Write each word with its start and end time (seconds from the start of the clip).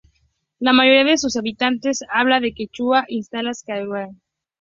La 0.57 0.73
mayoría 0.73 1.03
de 1.03 1.19
sus 1.19 1.37
habitantes 1.37 1.99
habla 2.11 2.37
el 2.37 2.55
quechua 2.55 3.05
Inkawasi-Kañaris. 3.07 4.17